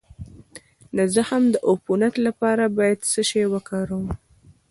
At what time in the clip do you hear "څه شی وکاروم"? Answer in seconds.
3.11-4.07